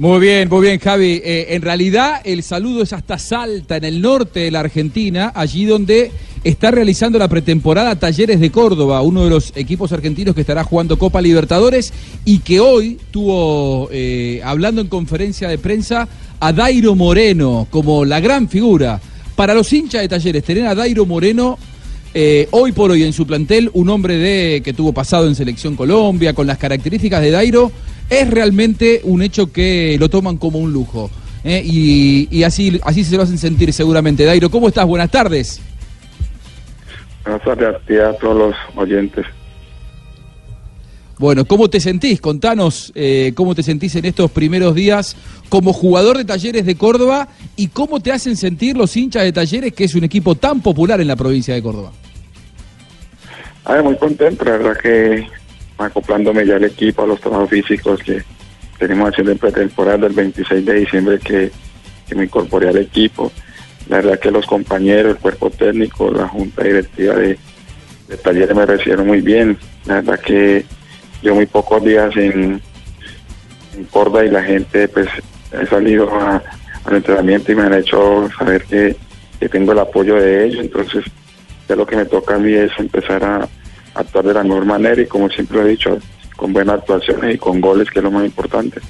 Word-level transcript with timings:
Muy 0.00 0.18
bien, 0.18 0.48
muy 0.48 0.62
bien, 0.62 0.78
Javi. 0.78 1.20
Eh, 1.22 1.48
en 1.50 1.60
realidad, 1.60 2.22
el 2.24 2.42
saludo 2.42 2.82
es 2.82 2.94
hasta 2.94 3.18
Salta, 3.18 3.76
en 3.76 3.84
el 3.84 4.00
norte 4.00 4.40
de 4.40 4.50
la 4.50 4.60
Argentina, 4.60 5.30
allí 5.34 5.66
donde 5.66 6.10
está 6.42 6.70
realizando 6.70 7.18
la 7.18 7.28
pretemporada 7.28 7.94
Talleres 7.96 8.40
de 8.40 8.50
Córdoba, 8.50 9.02
uno 9.02 9.24
de 9.24 9.28
los 9.28 9.52
equipos 9.56 9.92
argentinos 9.92 10.34
que 10.34 10.40
estará 10.40 10.64
jugando 10.64 10.98
Copa 10.98 11.20
Libertadores 11.20 11.92
y 12.24 12.38
que 12.38 12.60
hoy 12.60 12.96
tuvo, 13.10 13.90
eh, 13.92 14.40
hablando 14.42 14.80
en 14.80 14.86
conferencia 14.86 15.50
de 15.50 15.58
prensa, 15.58 16.08
a 16.40 16.50
Dairo 16.50 16.94
Moreno 16.94 17.66
como 17.68 18.06
la 18.06 18.20
gran 18.20 18.48
figura. 18.48 19.02
Para 19.36 19.52
los 19.52 19.70
hinchas 19.70 20.00
de 20.00 20.08
Talleres, 20.08 20.44
tener 20.44 20.66
a 20.66 20.74
Dairo 20.74 21.04
Moreno 21.04 21.58
eh, 22.14 22.48
hoy 22.52 22.72
por 22.72 22.90
hoy 22.90 23.02
en 23.02 23.12
su 23.12 23.26
plantel, 23.26 23.70
un 23.74 23.90
hombre 23.90 24.16
de 24.16 24.62
que 24.62 24.72
tuvo 24.72 24.94
pasado 24.94 25.28
en 25.28 25.34
Selección 25.34 25.76
Colombia, 25.76 26.32
con 26.32 26.46
las 26.46 26.56
características 26.56 27.20
de 27.20 27.32
Dairo, 27.32 27.70
es 28.10 28.28
realmente 28.28 29.00
un 29.04 29.22
hecho 29.22 29.52
que 29.52 29.96
lo 29.98 30.10
toman 30.10 30.36
como 30.36 30.58
un 30.58 30.72
lujo. 30.72 31.10
¿eh? 31.44 31.62
Y, 31.64 32.28
y, 32.30 32.42
así, 32.42 32.78
así 32.84 33.04
se 33.04 33.16
lo 33.16 33.22
hacen 33.22 33.38
sentir 33.38 33.72
seguramente. 33.72 34.24
Dairo, 34.24 34.50
¿cómo 34.50 34.68
estás? 34.68 34.84
Buenas 34.86 35.10
tardes. 35.10 35.60
Buenas 37.24 37.42
tardes 37.44 38.00
a 38.00 38.12
todos 38.18 38.36
los 38.36 38.56
oyentes. 38.76 39.24
Bueno, 41.18 41.44
¿cómo 41.44 41.68
te 41.68 41.80
sentís? 41.80 42.18
Contanos 42.18 42.92
eh, 42.94 43.32
cómo 43.36 43.54
te 43.54 43.62
sentís 43.62 43.94
en 43.94 44.06
estos 44.06 44.30
primeros 44.30 44.74
días 44.74 45.16
como 45.50 45.74
jugador 45.74 46.16
de 46.16 46.24
Talleres 46.24 46.64
de 46.64 46.76
Córdoba 46.76 47.28
y 47.56 47.68
cómo 47.68 48.00
te 48.00 48.10
hacen 48.10 48.38
sentir 48.38 48.74
los 48.74 48.96
hinchas 48.96 49.24
de 49.24 49.32
Talleres, 49.32 49.74
que 49.74 49.84
es 49.84 49.94
un 49.94 50.04
equipo 50.04 50.34
tan 50.34 50.62
popular 50.62 50.98
en 50.98 51.08
la 51.08 51.16
provincia 51.16 51.52
de 51.52 51.62
Córdoba. 51.62 51.92
A 53.66 53.74
ver, 53.74 53.82
muy 53.82 53.96
contento, 53.96 54.46
la 54.46 54.52
verdad 54.52 54.76
que 54.82 55.26
acoplándome 55.82 56.46
ya 56.46 56.56
al 56.56 56.64
equipo, 56.64 57.02
a 57.02 57.06
los 57.06 57.20
trabajos 57.20 57.50
físicos 57.50 58.02
que 58.02 58.22
tenemos 58.78 59.10
haciendo 59.10 59.32
en 59.32 59.38
pretemporada 59.38 59.98
del 59.98 60.12
26 60.12 60.64
de 60.64 60.74
diciembre 60.74 61.18
que, 61.18 61.50
me 62.14 62.24
incorporé 62.24 62.68
al 62.68 62.78
equipo. 62.78 63.30
La 63.88 63.98
verdad 63.98 64.18
que 64.18 64.32
los 64.32 64.44
compañeros, 64.44 65.12
el 65.12 65.18
cuerpo 65.18 65.48
técnico, 65.48 66.10
la 66.10 66.26
junta 66.26 66.64
directiva 66.64 67.14
de, 67.14 67.38
Talleres 68.24 68.56
me 68.56 68.66
recibieron 68.66 69.06
muy 69.06 69.20
bien. 69.20 69.56
La 69.86 69.96
verdad 69.96 70.18
que 70.18 70.64
yo 71.22 71.36
muy 71.36 71.46
pocos 71.46 71.84
días 71.84 72.16
en, 72.16 72.60
en 73.76 73.84
Córdoba 73.92 74.24
y 74.24 74.30
la 74.30 74.42
gente 74.42 74.88
pues 74.88 75.06
he 75.52 75.66
salido 75.66 76.10
al 76.84 76.96
entrenamiento 76.96 77.52
y 77.52 77.54
me 77.54 77.62
han 77.62 77.74
hecho 77.74 78.28
saber 78.36 78.64
que, 78.64 78.96
tengo 79.48 79.72
el 79.72 79.78
apoyo 79.78 80.16
de 80.16 80.44
ellos, 80.44 80.60
entonces 80.60 81.04
ya 81.68 81.74
lo 81.74 81.86
que 81.86 81.96
me 81.96 82.04
toca 82.04 82.34
a 82.34 82.38
mí 82.38 82.52
es 82.52 82.70
empezar 82.78 83.24
a, 83.24 83.48
actuar 83.94 84.24
de 84.24 84.34
la 84.34 84.42
mejor 84.42 84.64
manera 84.64 85.00
y 85.00 85.06
como 85.06 85.28
siempre 85.28 85.60
he 85.60 85.68
dicho, 85.68 85.98
con 86.36 86.52
buenas 86.52 86.76
actuaciones 86.76 87.34
y 87.34 87.38
con 87.38 87.60
goles 87.60 87.88
que 87.90 87.98
es 87.98 88.04
lo 88.04 88.10
más 88.10 88.24
importante. 88.24 88.80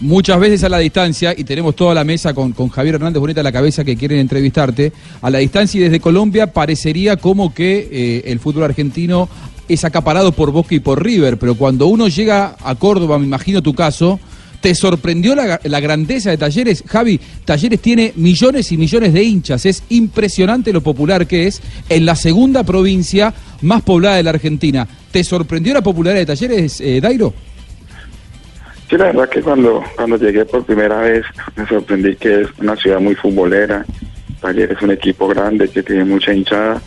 Muchas 0.00 0.38
veces 0.38 0.62
a 0.62 0.68
la 0.68 0.78
distancia, 0.78 1.34
y 1.34 1.44
tenemos 1.44 1.74
toda 1.74 1.94
la 1.94 2.04
mesa 2.04 2.34
con, 2.34 2.52
con 2.52 2.68
Javier 2.68 2.96
Hernández 2.96 3.18
Bonita 3.18 3.40
a 3.40 3.44
la 3.44 3.52
cabeza 3.52 3.82
que 3.82 3.96
quieren 3.96 4.18
entrevistarte, 4.18 4.92
a 5.22 5.30
la 5.30 5.38
distancia 5.38 5.80
y 5.80 5.84
desde 5.84 6.00
Colombia 6.00 6.52
parecería 6.52 7.16
como 7.16 7.54
que 7.54 7.88
eh, 7.90 8.22
el 8.26 8.38
fútbol 8.38 8.64
argentino 8.64 9.26
es 9.68 9.84
acaparado 9.84 10.32
por 10.32 10.50
Boca 10.52 10.74
y 10.74 10.80
por 10.80 11.02
River, 11.02 11.38
pero 11.38 11.54
cuando 11.54 11.86
uno 11.86 12.08
llega 12.08 12.56
a 12.62 12.74
Córdoba, 12.74 13.18
me 13.18 13.24
imagino 13.24 13.62
tu 13.62 13.74
caso, 13.74 14.20
¿te 14.66 14.74
sorprendió 14.74 15.36
la, 15.36 15.60
la, 15.62 15.78
grandeza 15.78 16.30
de 16.30 16.38
Talleres? 16.38 16.82
Javi, 16.88 17.20
Talleres 17.44 17.80
tiene 17.80 18.12
millones 18.16 18.72
y 18.72 18.76
millones 18.76 19.12
de 19.12 19.22
hinchas, 19.22 19.64
es 19.64 19.84
impresionante 19.90 20.72
lo 20.72 20.80
popular 20.80 21.28
que 21.28 21.46
es 21.46 21.62
en 21.88 22.04
la 22.04 22.16
segunda 22.16 22.64
provincia 22.64 23.32
más 23.62 23.82
poblada 23.82 24.16
de 24.16 24.24
la 24.24 24.30
Argentina. 24.30 24.84
¿Te 25.12 25.22
sorprendió 25.22 25.72
la 25.72 25.82
popularidad 25.82 26.22
de 26.22 26.26
Talleres, 26.26 26.80
eh, 26.80 27.00
Dairo? 27.00 27.32
Sí, 28.90 28.96
la 28.96 29.04
verdad 29.04 29.28
que 29.28 29.40
cuando, 29.40 29.84
cuando 29.94 30.16
llegué 30.16 30.44
por 30.44 30.64
primera 30.64 30.98
vez 30.98 31.24
me 31.54 31.64
sorprendí 31.68 32.16
que 32.16 32.40
es 32.40 32.48
una 32.58 32.74
ciudad 32.74 32.98
muy 32.98 33.14
futbolera. 33.14 33.86
Talleres 34.40 34.78
es 34.78 34.82
un 34.82 34.90
equipo 34.90 35.28
grande 35.28 35.68
que 35.68 35.84
tiene 35.84 36.04
mucha 36.04 36.34
hinchada 36.34 36.82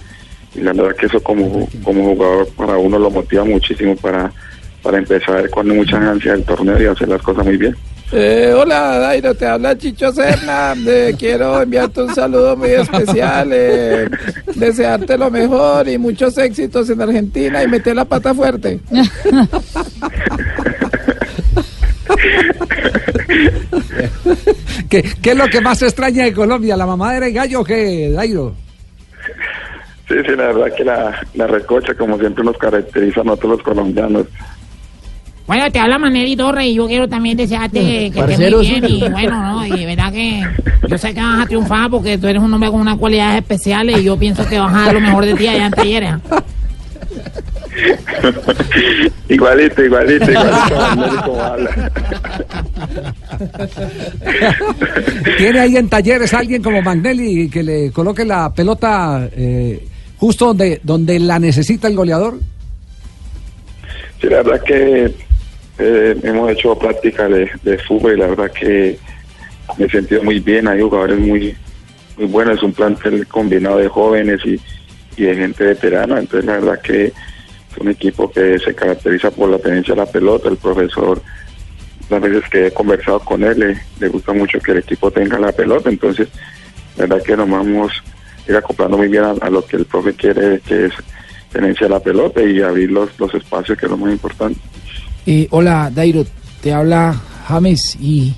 y 0.53 0.59
la 0.59 0.73
verdad 0.73 0.97
que 0.97 1.05
eso 1.05 1.23
como, 1.23 1.65
como 1.81 2.13
jugador 2.13 2.49
para 2.57 2.77
uno 2.77 2.99
lo 2.99 3.09
motiva 3.09 3.45
muchísimo 3.45 3.95
para, 3.95 4.33
para 4.81 4.97
empezar 4.97 5.49
con 5.49 5.67
mucha 5.67 5.97
ansia 5.97 6.33
el 6.33 6.43
torneo 6.43 6.81
y 6.81 6.85
hacer 6.85 7.07
las 7.09 7.21
cosas 7.21 7.45
muy 7.45 7.57
bien. 7.57 7.75
Eh, 8.11 8.51
hola 8.55 8.97
Dairo, 8.97 9.35
te 9.35 9.45
habla 9.45 9.77
Chicho 9.77 10.11
Serna. 10.11 10.73
quiero 11.17 11.61
enviarte 11.61 12.01
un 12.01 12.15
saludo 12.15 12.57
muy 12.57 12.69
especial, 12.71 13.49
eh, 13.53 14.09
desearte 14.55 15.15
lo 15.15 15.29
mejor 15.29 15.87
y 15.87 15.99
muchos 15.99 16.35
éxitos 16.39 16.89
en 16.89 17.01
Argentina 17.01 17.63
y 17.63 17.67
meter 17.67 17.95
la 17.95 18.05
pata 18.05 18.33
fuerte. 18.33 18.79
¿Qué, 24.89 25.03
¿Qué, 25.21 25.31
es 25.31 25.37
lo 25.37 25.47
que 25.47 25.61
más 25.61 25.81
extraña 25.83 26.23
de 26.23 26.33
Colombia? 26.33 26.75
¿La 26.75 26.87
mamadera 26.87 27.29
y 27.29 27.33
gallo 27.33 27.63
que 27.63 28.09
Dairo? 28.11 28.55
Sí, 30.07 30.15
sí, 30.25 30.35
la 30.35 30.47
verdad 30.47 30.75
que 30.75 30.83
la, 30.83 31.27
la 31.35 31.45
recocha, 31.45 31.93
como 31.93 32.17
siempre 32.17 32.43
nos 32.43 32.57
caracteriza 32.57 33.21
a 33.21 33.25
nosotros 33.25 33.57
los 33.57 33.61
colombianos. 33.61 34.25
Bueno, 35.49 35.65
te 35.71 35.79
habla 35.79 35.97
Maneri 35.97 36.35
Torre 36.35 36.67
y 36.67 36.75
yo 36.75 36.85
quiero 36.85 37.09
también 37.09 37.35
desearte 37.35 38.11
que 38.11 38.19
estés 38.19 38.51
muy 38.51 38.67
bien 38.67 38.85
y 38.87 39.09
bueno, 39.09 39.41
¿no? 39.41 39.65
Y 39.65 39.83
verdad 39.83 40.13
que 40.13 40.43
yo 40.87 40.95
sé 40.95 41.11
que 41.11 41.21
vas 41.21 41.41
a 41.41 41.47
triunfar 41.47 41.89
porque 41.89 42.19
tú 42.19 42.27
eres 42.27 42.39
un 42.39 42.53
hombre 42.53 42.69
con 42.69 42.81
unas 42.81 42.99
cualidades 42.99 43.41
especiales 43.41 43.99
y 43.99 44.03
yo 44.03 44.15
pienso 44.15 44.47
que 44.47 44.59
vas 44.59 44.71
a 44.71 44.85
dar 44.85 44.93
lo 44.93 45.01
mejor 45.01 45.25
de 45.25 45.33
ti 45.33 45.47
allá 45.47 45.65
en 45.65 45.71
Talleres. 45.71 46.13
igualito, 49.29 49.83
igualito, 49.83 50.29
igualito. 50.29 51.43
habla. 51.43 51.91
¿Tiene 55.35 55.59
ahí 55.61 55.77
en 55.77 55.89
Talleres 55.89 56.31
alguien 56.31 56.61
como 56.61 56.83
Magnelli 56.83 57.49
que 57.49 57.63
le 57.63 57.91
coloque 57.91 58.23
la 58.23 58.53
pelota... 58.53 59.27
Eh, 59.35 59.83
justo 60.19 60.45
donde, 60.45 60.79
donde 60.83 61.17
la 61.17 61.39
necesita 61.39 61.87
el 61.87 61.95
goleador? 61.95 62.37
Sí, 64.21 64.27
la 64.27 64.43
verdad 64.43 64.61
que 64.63 65.28
eh, 65.79 66.15
hemos 66.23 66.51
hecho 66.51 66.77
práctica 66.77 67.27
de, 67.27 67.77
fútbol 67.87 68.13
y 68.13 68.17
la 68.17 68.27
verdad 68.27 68.51
que 68.51 68.99
me 69.77 69.85
he 69.85 69.89
sentido 69.89 70.23
muy 70.23 70.39
bien, 70.39 70.67
hay 70.67 70.81
jugadores 70.81 71.19
muy, 71.19 71.55
muy 72.17 72.27
buenos, 72.27 72.57
es 72.57 72.63
un 72.63 72.73
plantel 72.73 73.25
combinado 73.27 73.77
de 73.77 73.87
jóvenes 73.87 74.41
y, 74.45 74.59
de 75.21 75.35
gente 75.35 75.65
veterana, 75.65 76.19
entonces 76.19 76.45
la 76.45 76.59
verdad 76.59 76.81
que 76.81 77.05
es 77.07 77.77
un 77.77 77.89
equipo 77.89 78.31
que 78.31 78.57
se 78.57 78.73
caracteriza 78.73 79.29
por 79.31 79.49
la 79.49 79.59
tenencia 79.59 79.93
de 79.93 79.99
la 79.99 80.05
pelota, 80.05 80.47
el 80.47 80.55
profesor, 80.55 81.21
las 82.09 82.21
veces 82.21 82.49
que 82.49 82.67
he 82.67 82.71
conversado 82.71 83.19
con 83.19 83.43
él, 83.43 83.59
le, 83.59 83.77
le 83.99 84.07
gusta 84.07 84.31
mucho 84.31 84.59
que 84.59 84.71
el 84.71 84.77
equipo 84.77 85.11
tenga 85.11 85.37
la 85.37 85.51
pelota, 85.51 85.89
entonces 85.89 86.29
la 86.95 87.05
verdad 87.05 87.23
que 87.23 87.35
nos 87.35 87.49
vamos 87.49 87.91
ir 88.49 88.55
acoplando 88.55 88.97
muy 88.97 89.07
bien 89.07 89.23
a, 89.23 89.49
lo 89.49 89.65
que 89.65 89.77
el 89.77 89.85
profe 89.85 90.13
quiere, 90.13 90.59
que 90.61 90.85
es 90.85 90.93
tenencia 91.51 91.87
de 91.87 91.93
la 91.93 91.99
pelota 91.99 92.41
y 92.41 92.61
abrir 92.61 92.91
los, 92.91 93.17
los 93.19 93.33
espacios, 93.33 93.77
que 93.77 93.85
es 93.85 93.91
lo 93.91 93.97
más 93.97 94.11
importante. 94.11 94.59
Eh, 95.31 95.47
hola, 95.51 95.91
Dairo, 95.93 96.25
te 96.59 96.73
habla 96.73 97.15
James 97.47 97.95
y 98.01 98.33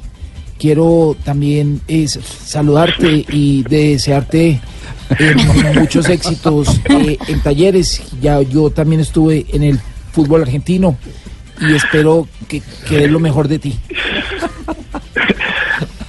quiero 0.60 1.16
también 1.24 1.80
es 1.88 2.20
saludarte 2.22 3.26
y 3.30 3.64
desearte 3.64 4.60
eh, 5.18 5.36
muchos 5.74 6.10
éxitos 6.10 6.82
eh, 6.90 7.18
en 7.30 7.40
talleres. 7.40 8.04
Ya 8.20 8.42
yo 8.42 8.72
también 8.72 9.00
estuve 9.00 9.46
en 9.54 9.64
el 9.64 9.80
fútbol 10.12 10.42
argentino 10.42 10.98
y 11.62 11.76
espero 11.76 12.28
que, 12.50 12.62
que 12.90 13.08
lo 13.08 13.22
mejor 13.22 13.48
de 13.48 13.60
ti. 13.60 13.80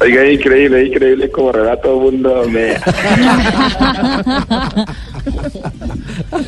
Oiga, 0.01 0.29
increíble, 0.29 0.87
increíble 0.87 1.31
como 1.31 1.53
relato 1.53 1.91
todo 1.91 2.09
el 2.09 2.15
mundo. 2.15 2.45
Me... 2.49 2.73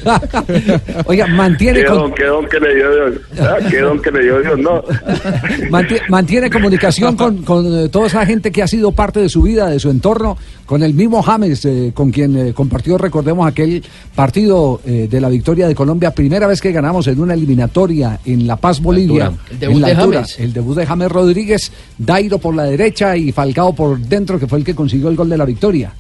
Oiga, 1.06 1.26
mantiene, 1.26 1.80
¿Qué 1.80 1.86
con- 1.86 1.96
don, 1.98 2.12
qué 2.14 2.24
don 2.24 2.46
que 2.48 2.60
le 2.60 2.74
dio 2.74 2.94
Dios? 2.94 3.20
Ah, 3.40 3.56
¿Qué 3.70 3.80
don 3.80 4.00
que 4.02 4.10
le 4.10 4.22
dio 4.22 4.40
Dios? 4.40 4.58
No. 4.58 4.82
manti- 5.70 6.00
mantiene 6.08 6.50
comunicación 6.50 7.16
con, 7.16 7.42
con, 7.42 7.66
eh, 7.84 7.88
toda 7.88 8.06
esa 8.06 8.24
gente 8.26 8.50
que 8.52 8.62
ha 8.62 8.66
sido 8.66 8.92
parte 8.92 9.20
de 9.20 9.28
su 9.28 9.42
vida, 9.42 9.68
de 9.70 9.78
su 9.80 9.90
entorno, 9.90 10.36
con 10.66 10.82
el 10.82 10.94
mismo 10.94 11.22
James, 11.22 11.64
eh, 11.64 11.92
con 11.94 12.10
quien 12.10 12.36
eh, 12.36 12.52
compartió, 12.54 12.96
recordemos, 12.98 13.46
aquel 13.46 13.82
partido 14.14 14.80
eh, 14.86 15.08
de 15.10 15.20
la 15.20 15.28
victoria 15.28 15.66
de 15.68 15.74
Colombia, 15.74 16.12
primera 16.12 16.46
vez 16.46 16.60
que 16.60 16.72
ganamos 16.72 17.06
en 17.06 17.20
una 17.20 17.34
eliminatoria 17.34 18.20
en 18.24 18.46
La 18.46 18.56
Paz, 18.56 18.80
Bolivia. 18.80 19.32
El 19.50 19.58
debut 19.58 19.74
en 19.76 19.80
la 19.82 19.88
de 19.88 19.94
altura. 19.94 20.18
James. 20.20 20.40
El 20.40 20.52
debut 20.52 20.76
de 20.76 20.86
James 20.86 21.10
Rodríguez, 21.12 21.72
Dairo 21.98 22.38
por 22.38 22.54
la 22.54 22.64
derecha 22.64 23.16
y 23.16 23.32
Falcao 23.32 23.74
por 23.74 23.98
dentro, 23.98 24.38
que 24.38 24.46
fue 24.46 24.58
el 24.58 24.64
que 24.64 24.74
consiguió 24.74 25.08
el 25.08 25.16
gol 25.16 25.28
de 25.28 25.36
la 25.38 25.44
victoria. 25.44 25.92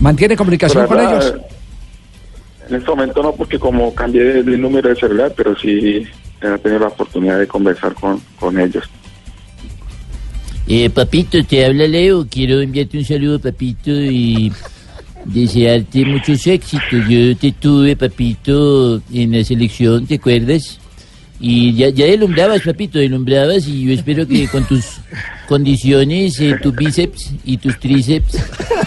¿Mantiene 0.00 0.36
comunicación 0.36 0.86
con 0.86 1.00
ellos? 1.00 1.34
En 2.68 2.74
este 2.76 2.90
momento 2.90 3.22
no, 3.22 3.32
porque 3.32 3.58
como 3.58 3.94
cambié 3.94 4.42
de 4.42 4.58
número 4.58 4.88
de 4.88 4.96
celular, 4.96 5.32
pero 5.36 5.56
sí 5.56 6.06
he 6.40 6.58
tenido 6.58 6.80
la 6.80 6.88
oportunidad 6.88 7.38
de 7.38 7.46
conversar 7.46 7.94
con, 7.94 8.20
con 8.38 8.58
ellos. 8.58 8.84
Eh, 10.68 10.90
papito, 10.90 11.42
te 11.44 11.64
habla 11.64 11.86
Leo. 11.86 12.26
Quiero 12.28 12.60
enviarte 12.60 12.98
un 12.98 13.04
saludo, 13.04 13.38
papito, 13.38 13.90
y 13.92 14.52
desearte 15.24 16.04
muchos 16.04 16.44
éxitos. 16.46 17.08
Yo 17.08 17.36
te 17.36 17.52
tuve, 17.52 17.94
papito, 17.94 19.00
en 19.12 19.36
la 19.36 19.44
selección, 19.44 20.06
¿te 20.06 20.16
acuerdas? 20.16 20.80
Y 21.38 21.74
ya, 21.74 21.90
ya 21.90 22.06
papito, 22.64 22.98
deslumbrabas, 22.98 23.68
y 23.68 23.84
yo 23.84 23.92
espero 23.92 24.26
que 24.26 24.48
con 24.48 24.64
tus 24.66 24.98
condiciones, 25.46 26.38
eh, 26.40 26.56
tus 26.62 26.74
bíceps 26.74 27.30
y 27.44 27.56
tus 27.58 27.78
tríceps, 27.80 28.36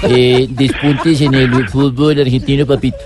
eh, 0.04 0.48
despuntes 0.50 1.22
en 1.22 1.34
el 1.34 1.68
fútbol 1.70 2.20
argentino, 2.20 2.66
papito. 2.66 2.98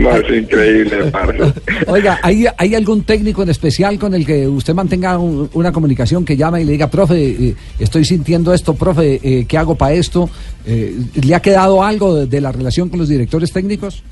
No, 0.00 0.16
es 0.16 0.42
increíble, 0.42 1.04
parce. 1.10 1.52
Oiga, 1.86 2.18
¿hay, 2.22 2.46
¿hay 2.56 2.74
algún 2.74 3.02
técnico 3.04 3.42
en 3.42 3.50
especial 3.50 3.98
con 3.98 4.14
el 4.14 4.24
que 4.24 4.46
usted 4.48 4.74
mantenga 4.74 5.18
un- 5.18 5.50
una 5.54 5.72
comunicación 5.72 6.24
que 6.24 6.36
llame 6.36 6.62
y 6.62 6.64
le 6.64 6.72
diga, 6.72 6.88
profe, 6.90 7.16
eh, 7.48 7.54
estoy 7.78 8.04
sintiendo 8.04 8.52
esto, 8.54 8.74
profe, 8.74 9.20
eh, 9.22 9.44
¿qué 9.46 9.58
hago 9.58 9.74
para 9.74 9.94
esto? 9.94 10.28
Eh, 10.66 10.94
¿Le 11.22 11.34
ha 11.34 11.40
quedado 11.40 11.82
algo 11.82 12.14
de, 12.14 12.26
de 12.26 12.40
la 12.40 12.52
relación 12.52 12.88
con 12.88 12.98
los 12.98 13.08
directores 13.08 13.52
técnicos? 13.52 14.02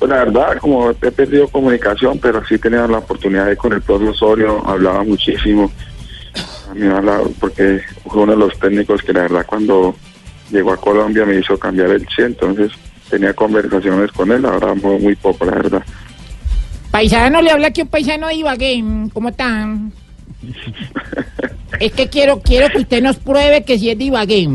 Pues 0.00 0.08
la 0.08 0.24
verdad, 0.24 0.56
como 0.56 0.90
he 0.90 0.94
perdido 0.94 1.46
comunicación, 1.48 2.18
pero 2.18 2.42
sí 2.46 2.58
tenía 2.58 2.86
la 2.86 2.98
oportunidad 2.98 3.46
de 3.46 3.56
con 3.56 3.74
el 3.74 3.82
propio 3.82 4.12
Osorio, 4.12 4.66
hablaba 4.66 5.04
muchísimo. 5.04 5.70
A 6.70 6.74
mí 6.74 6.86
hablaba 6.86 7.24
porque 7.38 7.82
fue 8.06 8.22
uno 8.22 8.32
de 8.32 8.38
los 8.38 8.58
técnicos 8.58 9.02
que 9.02 9.12
la 9.12 9.22
verdad 9.22 9.44
cuando 9.46 9.94
llegó 10.50 10.72
a 10.72 10.78
Colombia 10.78 11.26
me 11.26 11.36
hizo 11.38 11.58
cambiar 11.58 11.90
el 11.90 12.00
sí, 12.08 12.22
entonces 12.22 12.72
tenía 13.10 13.34
conversaciones 13.34 14.10
con 14.12 14.32
él, 14.32 14.46
ahora 14.46 14.72
muy 14.74 15.14
poco, 15.16 15.44
la 15.44 15.52
verdad. 15.52 15.82
Paisano, 16.90 17.42
le 17.42 17.50
habla 17.50 17.66
aquí 17.66 17.82
un 17.82 17.88
paisano 17.88 18.28
de 18.28 18.36
Ibagué. 18.36 18.82
¿Cómo 19.12 19.28
están? 19.28 19.92
Es 21.78 21.92
que 21.92 22.08
quiero, 22.08 22.40
quiero 22.40 22.70
que 22.70 22.78
usted 22.78 23.02
nos 23.02 23.16
pruebe 23.16 23.64
que 23.64 23.78
si 23.78 23.90
es 23.90 23.98
de 23.98 24.04
Ibagué. 24.04 24.48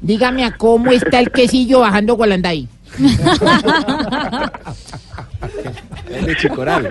Dígame 0.00 0.44
a 0.44 0.56
cómo 0.56 0.90
está 0.90 1.20
el 1.20 1.30
quesillo 1.30 1.80
bajando 1.80 2.16
Gualanday. 2.16 2.68
De 6.24 6.36
Chicoral. 6.36 6.88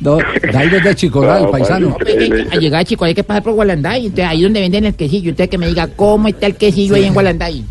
No, 0.00 0.18
Dairo 0.52 0.76
es 0.78 0.84
de 0.84 0.94
Chicoral, 0.94 1.42
No, 1.44 1.50
paisano. 1.50 1.88
increíble. 2.00 2.46
A 2.52 2.56
llegar, 2.56 2.84
chico, 2.84 3.04
hay 3.04 3.14
que 3.14 3.22
pasar 3.24 3.42
por 3.42 3.52
Gualanday. 3.54 4.06
Entonces, 4.06 4.24
ahí 4.26 4.42
donde 4.42 4.60
venden 4.60 4.84
el 4.86 4.94
quesillo. 4.94 5.30
Usted 5.32 5.48
que 5.48 5.58
me 5.58 5.66
diga 5.68 5.88
cómo 5.88 6.28
está 6.28 6.46
el 6.46 6.56
quesillo 6.56 6.94
ahí 6.94 7.04
en 7.04 7.14
Gualanday. 7.14 7.64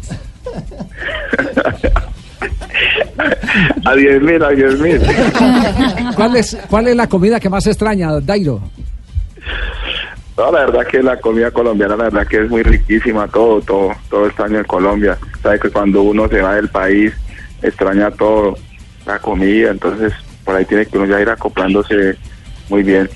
A 3.85 3.95
10 3.95 4.21
mil, 4.21 4.43
a 4.43 4.49
10 4.49 4.79
mil. 4.79 5.01
¿Cuál 6.15 6.35
es, 6.35 6.57
¿Cuál 6.69 6.87
es 6.89 6.95
la 6.95 7.07
comida 7.07 7.39
que 7.39 7.49
más 7.49 7.65
extraña, 7.67 8.19
Dairo? 8.19 8.61
No, 10.37 10.51
la 10.51 10.65
verdad 10.65 10.85
que 10.87 11.01
la 11.01 11.17
comida 11.17 11.49
colombiana, 11.51 11.95
la 11.95 12.03
verdad 12.05 12.27
que 12.27 12.43
es 12.43 12.49
muy 12.49 12.61
riquísima, 12.61 13.27
todo, 13.29 13.61
todo, 13.61 13.91
todo 14.09 14.27
extraño 14.27 14.57
en 14.59 14.65
Colombia. 14.65 15.17
Sabe 15.41 15.59
que 15.59 15.69
cuando 15.69 16.01
uno 16.01 16.27
se 16.27 16.41
va 16.41 16.55
del 16.55 16.67
país, 16.69 17.13
extraña 17.61 18.11
todo, 18.11 18.57
la 19.05 19.17
comida, 19.19 19.71
entonces 19.71 20.11
por 20.43 20.55
ahí 20.55 20.65
tiene 20.65 20.85
que 20.85 20.97
uno 20.97 21.05
ya 21.07 21.21
ir 21.21 21.29
acoplándose 21.29 22.15
muy 22.69 22.83
bien. 22.83 23.09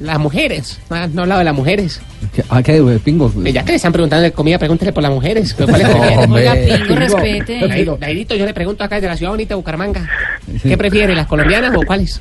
Las 0.00 0.18
mujeres. 0.18 0.80
No, 0.90 1.06
no 1.06 1.22
hablaba 1.22 1.38
de 1.38 1.44
las 1.44 1.54
mujeres. 1.54 2.02
¿Qué- 2.34 2.44
¿A 2.50 2.62
qué, 2.64 2.76
eh, 2.78 3.00
pingo? 3.02 3.32
Eh, 3.44 3.52
Ya 3.52 3.62
que 3.64 3.70
le 3.70 3.76
están 3.76 3.92
preguntando 3.92 4.24
de 4.24 4.32
comida, 4.32 4.58
pregúntele 4.58 4.92
por 4.92 5.02
las 5.04 5.12
mujeres. 5.12 5.54
¿Cuál 5.58 5.80
es 5.80 5.88
No, 5.88 5.92
prefiere? 6.00 6.16
hombre, 6.24 6.40
Oiga, 6.50 6.54
Pingo, 6.76 6.86
Pingo. 6.88 6.98
respete. 7.00 7.68
Dairo, 7.68 7.96
Dairito, 7.96 8.34
yo 8.34 8.44
le 8.44 8.52
pregunto 8.52 8.82
acá 8.84 8.96
desde 8.96 9.06
la 9.08 9.16
ciudad 9.16 9.30
bonita 9.32 9.50
de 9.50 9.54
Bucaramanga. 9.54 10.06
¿Qué 10.62 10.76
prefiere, 10.76 11.14
las 11.14 11.26
colombianas 11.28 11.74
o 11.76 11.82
cuáles? 11.86 12.20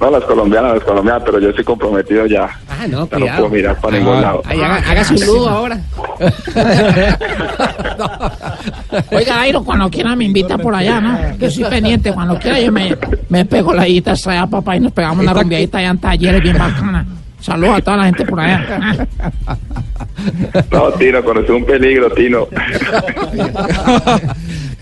No, 0.00 0.10
las 0.10 0.24
colombianas, 0.24 0.74
las 0.76 0.84
colombianas, 0.84 1.22
pero 1.26 1.38
yo 1.40 1.50
estoy 1.50 1.64
comprometido 1.64 2.24
ya. 2.26 2.48
Ah, 2.70 2.86
no, 2.88 3.06
Ya 3.10 3.18
no 3.18 3.26
puedo 3.36 3.48
mirar 3.50 3.78
para 3.80 3.98
ningún 3.98 4.16
Ah. 4.16 4.20
lado. 4.20 4.42
Ay, 4.46 4.60
haga, 4.62 4.76
hágase 4.90 5.14
un 5.14 5.20
nudo 5.26 5.48
ahora. 5.50 5.78
Oiga, 9.12 9.36
Dairo, 9.36 9.62
cuando 9.62 9.90
quiera 9.90 10.16
me 10.16 10.24
invita 10.24 10.56
por 10.58 10.74
allá, 10.74 11.00
¿no? 11.00 11.18
Que 11.38 11.50
soy 11.50 11.64
pendiente. 11.64 12.12
Cuando 12.12 12.38
quiera 12.38 12.58
yo 12.60 12.72
me, 12.72 12.96
me 13.28 13.44
pego 13.44 13.74
la 13.74 13.84
guita 13.84 14.12
allá, 14.12 14.46
papá, 14.46 14.76
y 14.76 14.80
nos 14.80 14.92
pegamos 14.92 15.22
una 15.22 15.34
rumbiadita 15.34 15.78
allá 15.78 15.90
en 15.90 15.98
talleres 15.98 16.42
bien 16.42 16.56
bacana. 16.58 17.04
Saludos 17.40 17.78
a 17.78 17.80
toda 17.80 17.96
la 17.98 18.04
gente 18.04 18.24
por 18.26 18.38
allá. 18.40 19.06
No, 20.70 20.90
Tino, 20.92 21.24
conoces 21.24 21.50
un 21.50 21.64
peligro, 21.64 22.10
Tino. 22.10 22.46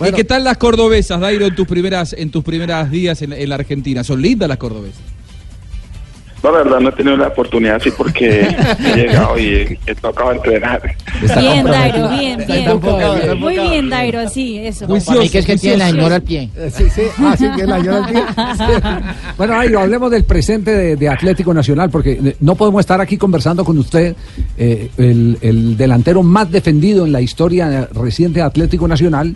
¿Y 0.00 0.12
qué 0.12 0.24
tal 0.24 0.44
las 0.44 0.58
cordobesas, 0.58 1.20
Dairo, 1.20 1.46
en 1.46 1.54
tus 1.54 1.66
primeras, 1.66 2.12
en 2.12 2.30
tus 2.30 2.44
primeras 2.44 2.90
días 2.90 3.20
en, 3.22 3.32
en 3.32 3.48
la 3.48 3.56
Argentina? 3.56 4.04
¿Son 4.04 4.20
lindas 4.20 4.48
las 4.48 4.58
cordobesas? 4.58 5.00
No, 6.42 6.52
la 6.52 6.58
verdad 6.58 6.80
no 6.80 6.88
he 6.90 6.92
tenido 6.92 7.16
la 7.16 7.28
oportunidad 7.28 7.76
así 7.76 7.90
porque 7.90 8.42
he 8.86 8.94
llegado 8.94 9.36
y 9.38 9.76
he 9.86 9.94
tocado 9.96 10.32
entrenar. 10.32 10.80
Bien, 11.20 11.64
Dairo, 11.64 12.08
bien, 12.10 12.44
bien. 12.46 12.70
enfocado, 12.70 13.16
está 13.16 13.34
Muy 13.34 13.58
bien, 13.58 13.90
Dairo, 13.90 14.28
sí, 14.28 14.58
eso. 14.58 14.86
Mí 14.86 15.28
que 15.30 15.38
es 15.38 15.46
que 15.46 15.56
tiene 15.56 15.78
la 15.78 15.90
señora 15.90 16.14
al 16.16 16.22
pie. 16.22 16.48
Eh, 16.56 16.70
Sí, 16.72 16.84
sí, 16.90 17.02
ah, 17.18 17.34
sí, 17.36 17.46
que 17.56 17.66
la 17.66 17.80
llora 17.80 17.98
el 17.98 18.14
pie. 18.14 18.22
Bueno, 19.36 19.54
Dairo, 19.54 19.80
hablemos 19.80 20.10
del 20.12 20.24
presente 20.24 20.70
de, 20.70 20.96
de 20.96 21.08
Atlético 21.08 21.52
Nacional, 21.52 21.90
porque 21.90 22.12
eh, 22.12 22.36
no 22.40 22.54
podemos 22.54 22.80
estar 22.80 23.00
aquí 23.00 23.16
conversando 23.16 23.64
con 23.64 23.76
usted, 23.78 24.14
eh, 24.56 24.90
el, 24.96 25.38
el 25.40 25.76
delantero 25.76 26.22
más 26.22 26.50
defendido 26.52 27.04
en 27.04 27.10
la 27.12 27.20
historia 27.20 27.88
reciente 27.92 28.38
de 28.38 28.46
Atlético 28.46 28.86
Nacional, 28.86 29.34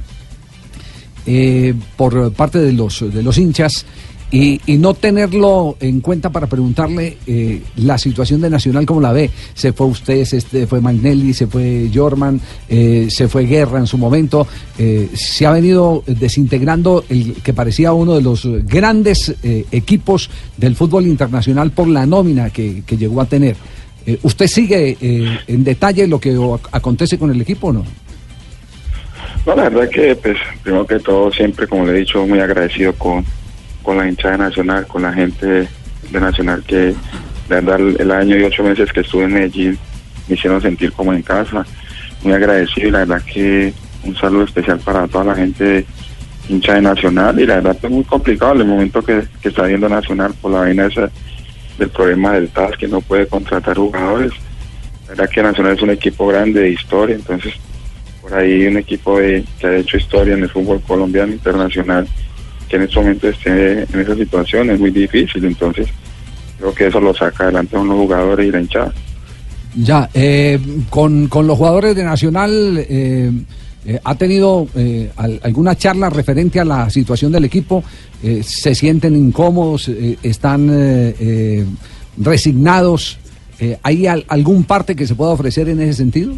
eh, 1.27 1.75
por 1.97 2.33
parte 2.33 2.59
de 2.59 2.73
los, 2.73 3.13
de 3.13 3.23
los 3.23 3.39
hinchas, 3.39 3.87
y, 4.33 4.63
y 4.67 4.79
no 4.79 4.95
tenerlo 4.95 5.77
en 5.79 6.01
cuenta 6.01 6.31
para 6.31 6.47
preguntarle 6.47 7.19
eh, 7.27 7.61
la 7.77 7.99
situación 7.99 8.41
de 8.41 8.49
Nacional, 8.49 8.87
¿cómo 8.87 9.01
la 9.03 9.13
ve? 9.13 9.31
Se 9.53 9.75
fue 9.75 9.87
usted, 9.87 10.25
se 10.25 10.39
este, 10.39 10.67
fue 10.67 10.81
Magnelli, 10.81 11.35
se 11.35 11.47
fue 11.47 11.91
Jorman, 11.93 12.41
eh, 12.67 13.09
se 13.11 13.29
fue 13.29 13.45
Guerra 13.45 13.79
en 13.79 13.87
su 13.87 13.99
momento, 13.99 14.47
eh, 14.79 15.11
se 15.13 15.45
ha 15.45 15.53
venido 15.53 16.03
desintegrando 16.07 17.05
el 17.11 17.35
que 17.43 17.53
parecía 17.53 17.93
uno 17.93 18.15
de 18.15 18.23
los 18.23 18.49
grandes 18.65 19.35
eh, 19.43 19.67
equipos 19.71 20.31
del 20.57 20.77
fútbol 20.77 21.07
internacional 21.07 21.71
por 21.73 21.89
la 21.89 22.07
nómina 22.07 22.49
que, 22.49 22.85
que 22.87 22.97
llegó 22.97 23.21
a 23.21 23.27
tener. 23.27 23.57
¿Usted 24.25 24.49
sigue 24.49 24.97
en 25.47 25.63
detalle 25.63 26.09
lo 26.09 26.19
que 26.19 26.37
acontece 26.73 27.19
con 27.19 27.31
el 27.31 27.41
equipo 27.41 27.69
o 27.69 27.73
no? 27.73 27.85
No, 29.45 29.57
la 29.57 29.69
verdad 29.69 29.89
que, 29.89 30.15
pues, 30.15 30.37
primero 30.63 30.87
que 30.87 31.01
todo, 31.01 31.33
siempre, 31.33 31.67
como 31.67 31.85
le 31.85 31.93
he 31.93 32.01
dicho, 32.01 32.25
muy 32.27 32.39
agradecido 32.39 32.93
con, 32.93 33.25
con 33.83 33.99
la 33.99 34.09
hinchada 34.09 34.37
Nacional, 34.37 34.87
con 34.87 35.03
la 35.03 35.13
gente 35.13 35.69
de 36.11 36.21
Nacional 36.21 36.63
que, 36.65 36.95
la 37.49 37.61
verdad, 37.61 37.81
el, 37.99 38.11
año 38.13 38.37
y 38.37 38.45
ocho 38.45 38.63
meses 38.63 38.93
que 38.93 39.01
estuve 39.01 39.25
en 39.25 39.35
Medellín 39.35 39.79
me 40.29 40.37
hicieron 40.37 40.63
sentir 40.63 40.93
como 40.93 41.13
en 41.13 41.23
casa. 41.23 41.67
Muy 42.23 42.33
agradecido 42.33 42.87
y 42.87 42.91
la 42.93 43.01
verdad 43.01 43.23
que 43.23 43.75
un 44.05 44.17
saludo 44.17 44.45
especial 44.45 44.79
para 44.79 45.09
toda 45.09 45.25
la 45.25 45.35
gente 45.35 45.85
hincha 46.49 46.75
de 46.75 46.83
Nacional 46.83 47.41
y 47.41 47.47
la 47.47 47.57
verdad 47.57 47.77
es 47.83 47.91
muy 47.91 48.05
complicado 48.05 48.53
el 48.53 48.65
momento 48.65 49.03
que, 49.03 49.23
que 49.41 49.49
está 49.49 49.65
viendo 49.65 49.89
Nacional 49.89 50.35
por 50.41 50.53
la 50.53 50.61
vaina 50.61 50.87
esa 50.87 51.11
del 51.79 51.89
problema 51.89 52.33
del 52.33 52.49
TAS 52.51 52.77
que 52.77 52.87
no 52.87 53.01
puede 53.01 53.27
contratar 53.27 53.77
jugadores. 53.77 54.33
La 55.03 55.09
verdad 55.09 55.31
que 55.31 55.43
Nacional 55.43 55.77
es 55.77 55.83
un 55.83 55.91
equipo 55.91 56.29
grande 56.29 56.61
de 56.61 56.71
historia, 56.71 57.17
entonces 57.17 57.55
ahí 58.33 58.67
un 58.67 58.79
equipo 58.79 59.19
de- 59.19 59.45
que 59.59 59.67
ha 59.67 59.77
hecho 59.77 59.97
historia 59.97 60.35
en 60.35 60.43
el 60.43 60.49
fútbol 60.51 60.81
colombiano 60.87 61.33
internacional 61.33 62.07
que 62.69 62.77
en 62.77 62.83
este 62.83 62.97
momento 63.01 63.29
esté 63.29 63.83
en 63.83 64.01
esa 64.01 64.15
situación 64.17 64.71
es 64.71 64.81
muy 64.81 64.91
difícil, 64.91 65.45
entonces 65.45 65.89
creo 66.59 66.75
que 66.75 66.87
eso 66.87 67.01
lo 67.01 67.13
saca 67.15 67.45
adelante 67.45 67.77
a 67.77 67.81
unos 67.81 67.97
jugadores 67.97 68.49
y 68.49 68.51
la 68.51 68.61
hinchada. 68.61 68.93
Ya, 69.75 70.09
eh, 70.15 70.59
con, 70.91 71.29
con 71.29 71.47
los 71.47 71.57
jugadores 71.59 71.95
de 71.97 72.05
Nacional, 72.05 72.79
eh, 72.89 73.31
eh, 73.85 73.99
¿ha 74.05 74.15
tenido 74.15 74.67
eh, 74.75 75.11
al- 75.17 75.41
alguna 75.43 75.77
charla 75.77 76.09
referente 76.11 76.61
a 76.61 76.65
la 76.65 76.89
situación 76.91 77.33
del 77.33 77.45
equipo? 77.45 77.83
Eh, 78.23 78.43
¿Se 78.43 78.75
sienten 78.75 79.17
incómodos? 79.17 79.91
¿Están 80.23 80.71
resignados? 82.19 83.19
¿Hay 83.83 84.07
al- 84.07 84.25
algún 84.29 84.65
parte 84.65 84.97
que 84.97 85.07
se 85.07 85.15
pueda 85.15 85.31
ofrecer 85.33 85.69
en 85.69 85.81
ese 85.81 85.95
sentido? 85.95 86.35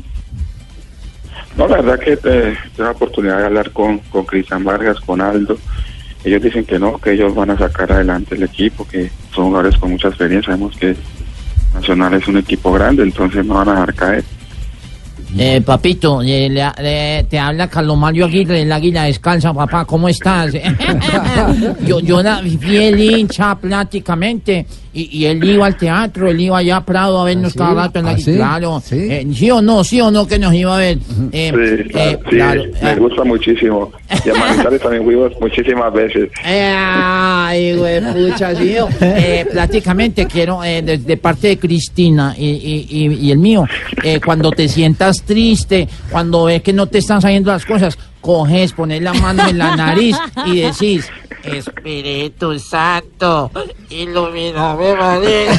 No, 1.57 1.69
la 1.69 1.77
verdad 1.81 1.99
que 2.01 2.13
eh, 2.13 2.57
tengo 2.77 2.89
la 2.89 2.91
oportunidad 2.91 3.39
de 3.39 3.45
hablar 3.47 3.71
con, 3.71 3.99
con 3.99 4.25
Cristian 4.25 4.65
Vargas, 4.65 5.01
con 5.01 5.21
Aldo. 5.21 5.57
Ellos 6.25 6.43
dicen 6.43 6.65
que 6.65 6.79
no, 6.79 6.99
que 6.99 7.13
ellos 7.13 7.35
van 7.35 7.51
a 7.51 7.59
sacar 7.59 7.93
adelante 7.93 8.35
el 8.35 8.43
equipo, 8.43 8.89
que 8.89 9.11
son 9.33 9.47
jugadores 9.47 9.79
con 9.79 9.91
mucha 9.91 10.09
experiencia. 10.09 10.53
Sabemos 10.53 10.77
que 10.77 10.97
Nacional 11.75 12.15
es 12.15 12.27
un 12.29 12.39
equipo 12.39 12.73
grande, 12.73 13.03
entonces 13.03 13.45
no 13.45 13.55
van 13.55 13.69
a 13.69 13.73
dejar 13.73 13.95
caer. 13.95 14.25
Eh, 15.37 15.61
papito, 15.63 16.23
eh, 16.23 16.49
le- 16.49 16.71
le- 16.83 17.25
te 17.25 17.39
habla 17.39 17.69
Carlos 17.69 17.97
Mario 17.99 18.27
Aguirre, 18.27 18.63
el 18.63 18.71
águila 18.73 19.05
descalza, 19.05 19.53
papá, 19.53 19.85
¿cómo 19.85 20.09
estás? 20.09 20.53
yo, 21.87 22.01
yo 22.01 22.21
era 22.21 22.39
fiel 22.61 23.01
hincha 23.01 23.55
prácticamente, 23.57 24.67
y, 24.93 25.19
y 25.19 25.27
él 25.27 25.43
iba 25.43 25.67
al 25.67 25.77
teatro, 25.77 26.29
él 26.31 26.41
iba 26.41 26.59
allá 26.59 26.77
a 26.77 26.85
Prado 26.85 27.21
a 27.21 27.25
vernos 27.25 27.49
¿Ah, 27.49 27.53
sí? 27.53 27.59
cada 27.59 27.75
rato 27.75 27.99
en 27.99 28.05
la 28.05 28.11
¿Ah, 28.13 28.19
sí? 28.19 28.35
claro. 28.35 28.81
¿Sí? 28.85 28.95
Eh, 29.11 29.27
¿Sí 29.35 29.51
o 29.51 29.61
no? 29.61 29.83
¿Sí 29.83 30.01
o 30.01 30.11
no 30.11 30.25
que 30.27 30.39
nos 30.39 30.55
iba 30.55 30.77
a 30.77 30.79
ver? 30.79 30.99
Eh, 31.33 31.51
Sí, 31.83 31.89
claro, 31.91 32.11
eh, 32.11 32.19
sí, 32.23 32.37
claro, 32.37 32.63
me 32.83 32.93
eh, 32.93 32.97
gusta 32.97 33.25
muchísimo. 33.25 33.93
Y 34.25 34.31
a 34.31 34.35
Manizales 34.35 34.81
también 34.81 35.03
fuimos 35.05 35.33
muchísimas 35.41 35.93
veces. 35.93 36.31
Eh, 36.47 36.73
Ay, 36.77 37.77
güey, 37.77 38.01
pucha, 38.31 38.55
sí, 38.55 38.77
eh, 39.01 39.45
prácticamente 39.53 40.27
quiero, 40.27 40.63
eh, 40.63 40.81
de, 40.83 40.99
de 40.99 41.17
parte 41.17 41.49
de 41.49 41.59
Cristina 41.59 42.35
y, 42.39 42.47
y- 42.47 42.87
y- 42.89 43.15
y 43.27 43.31
el 43.33 43.39
mío, 43.39 43.65
eh, 44.05 44.21
cuando 44.25 44.51
te 44.53 44.69
sientas 44.69 45.24
triste, 45.25 45.89
cuando 46.11 46.45
ves 46.45 46.63
que 46.63 46.73
no 46.73 46.87
te 46.87 46.99
están 46.99 47.21
saliendo 47.21 47.51
las 47.51 47.65
cosas, 47.65 47.99
coges, 48.21 48.73
pones 48.73 49.03
la 49.03 49.13
mano 49.15 49.47
en 49.49 49.59
la 49.59 49.77
nariz 49.77 50.17
y 50.47 50.61
decís, 50.61 51.11
Espíritu 51.45 52.59
Santo, 52.59 53.51
ilumíname, 53.91 54.95
María. 54.95 55.53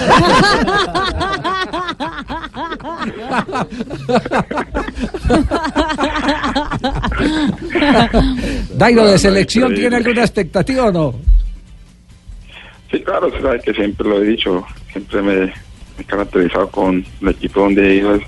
Dairo, 8.73 9.05
¿de 9.05 9.19
selección 9.19 9.73
tiene 9.75 9.97
alguna 9.97 10.21
expectativa 10.21 10.85
o 10.85 10.91
no? 10.91 11.15
Sí, 12.91 13.01
claro, 13.01 13.31
que 13.63 13.73
siempre 13.73 14.07
lo 14.07 14.21
he 14.21 14.25
dicho, 14.25 14.65
siempre 14.91 15.21
me, 15.21 15.35
me 15.35 15.53
he 15.97 16.03
caracterizado 16.03 16.69
con 16.69 17.05
el 17.21 17.27
equipo 17.29 17.61
donde 17.61 17.89
he 17.89 17.95
ido 17.95 18.19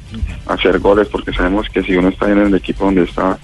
a 0.45 0.53
hacer 0.53 0.79
goles, 0.79 1.07
porque 1.07 1.33
sabemos 1.33 1.67
que 1.69 1.83
si 1.83 1.95
uno 1.95 2.09
está 2.09 2.31
en 2.31 2.39
el 2.39 2.55
equipo 2.55 2.85
donde 2.85 3.03
está, 3.03 3.37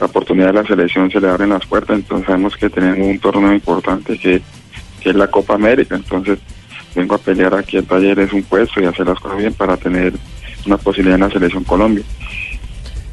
la 0.00 0.06
oportunidad 0.06 0.48
de 0.48 0.52
la 0.54 0.66
selección 0.66 1.10
se 1.10 1.20
le 1.20 1.28
abren 1.28 1.50
las 1.50 1.66
puertas, 1.66 1.96
entonces 1.96 2.26
sabemos 2.26 2.56
que 2.56 2.70
tenemos 2.70 3.06
un 3.06 3.18
torneo 3.18 3.52
importante 3.52 4.18
que, 4.18 4.40
que 5.00 5.10
es 5.10 5.16
la 5.16 5.28
Copa 5.28 5.54
América, 5.54 5.96
entonces 5.96 6.38
vengo 6.94 7.14
a 7.14 7.18
pelear 7.18 7.54
aquí 7.54 7.76
en 7.76 7.86
Talleres 7.86 8.32
un 8.32 8.42
puesto 8.42 8.80
y 8.80 8.84
hacer 8.84 9.06
las 9.06 9.18
cosas 9.18 9.38
bien 9.38 9.54
para 9.54 9.76
tener 9.76 10.12
una 10.66 10.76
posibilidad 10.76 11.16
en 11.16 11.22
la 11.22 11.30
selección 11.30 11.64
Colombia. 11.64 12.04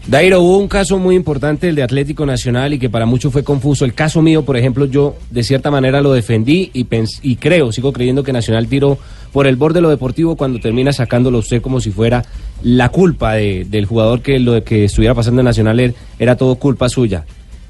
Dairo, 0.07 0.39
hubo 0.41 0.59
un 0.59 0.67
caso 0.67 0.99
muy 0.99 1.15
importante, 1.15 1.67
el 1.67 1.73
de 1.75 1.81
Atlético 1.81 2.27
Nacional, 2.27 2.73
y 2.73 2.79
que 2.79 2.91
para 2.91 3.07
muchos 3.07 3.33
fue 3.33 3.43
confuso. 3.43 3.85
El 3.85 3.95
caso 3.95 4.21
mío, 4.21 4.45
por 4.45 4.55
ejemplo, 4.55 4.85
yo 4.85 5.15
de 5.31 5.41
cierta 5.43 5.71
manera 5.71 5.99
lo 5.99 6.13
defendí 6.13 6.69
y, 6.73 6.85
y 7.23 7.35
creo, 7.37 7.71
sigo 7.71 7.91
creyendo 7.91 8.21
que 8.23 8.31
Nacional 8.31 8.67
tiró 8.67 8.99
por 9.33 9.47
el 9.47 9.55
borde 9.55 9.75
de 9.75 9.81
lo 9.81 9.89
deportivo 9.89 10.35
cuando 10.35 10.59
termina 10.59 10.93
sacándolo 10.93 11.39
usted 11.39 11.59
como 11.59 11.81
si 11.81 11.89
fuera 11.89 12.23
la 12.61 12.89
culpa 12.89 13.33
de- 13.33 13.65
del 13.67 13.85
jugador 13.85 14.21
que 14.21 14.37
lo 14.39 14.63
que 14.63 14.85
estuviera 14.85 15.15
pasando 15.15 15.41
en 15.41 15.45
Nacional 15.45 15.79
er- 15.79 15.95
era 16.19 16.35
todo 16.37 16.55
culpa 16.55 16.87
suya. 16.87 17.25